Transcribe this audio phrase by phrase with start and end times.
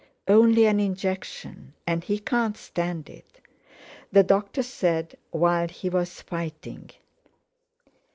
[0.27, 3.39] "Only an injection; and he can't stand it.
[4.11, 6.89] The doctor said, while he was fighting...."